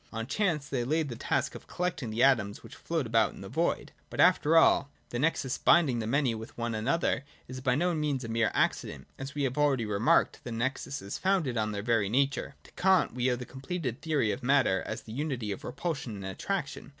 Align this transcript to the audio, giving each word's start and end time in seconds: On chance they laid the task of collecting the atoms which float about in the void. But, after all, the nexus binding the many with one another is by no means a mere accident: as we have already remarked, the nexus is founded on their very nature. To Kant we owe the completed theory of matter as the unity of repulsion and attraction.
On 0.11 0.25
chance 0.25 0.67
they 0.67 0.83
laid 0.83 1.09
the 1.09 1.15
task 1.15 1.53
of 1.53 1.67
collecting 1.67 2.09
the 2.09 2.23
atoms 2.23 2.63
which 2.63 2.73
float 2.75 3.05
about 3.05 3.35
in 3.35 3.41
the 3.41 3.49
void. 3.49 3.91
But, 4.09 4.19
after 4.19 4.57
all, 4.57 4.89
the 5.09 5.19
nexus 5.19 5.59
binding 5.59 5.99
the 5.99 6.07
many 6.07 6.33
with 6.33 6.57
one 6.57 6.73
another 6.73 7.23
is 7.47 7.61
by 7.61 7.75
no 7.75 7.93
means 7.93 8.23
a 8.23 8.27
mere 8.27 8.49
accident: 8.55 9.05
as 9.19 9.35
we 9.35 9.43
have 9.43 9.59
already 9.59 9.85
remarked, 9.85 10.39
the 10.43 10.51
nexus 10.51 11.03
is 11.03 11.19
founded 11.19 11.55
on 11.55 11.71
their 11.71 11.83
very 11.83 12.09
nature. 12.09 12.55
To 12.63 12.71
Kant 12.71 13.13
we 13.13 13.29
owe 13.29 13.35
the 13.35 13.45
completed 13.45 14.01
theory 14.01 14.31
of 14.31 14.41
matter 14.41 14.81
as 14.87 15.03
the 15.03 15.13
unity 15.13 15.51
of 15.51 15.63
repulsion 15.63 16.15
and 16.15 16.25
attraction. 16.25 16.89